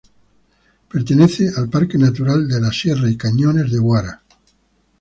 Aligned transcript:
Pertenece 0.89 1.51
al 1.55 1.69
Parque 1.69 1.95
Natural 1.99 2.47
de 2.47 2.59
la 2.59 2.71
Sierra 2.73 3.07
y 3.07 3.15
Cañones 3.15 3.71
de 3.71 3.77
Guara. 3.77 4.23